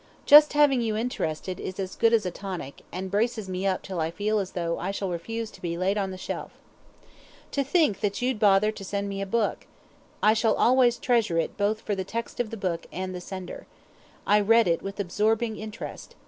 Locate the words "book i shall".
9.27-10.55